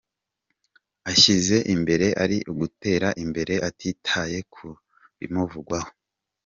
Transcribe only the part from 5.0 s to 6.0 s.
bimuvugwaho.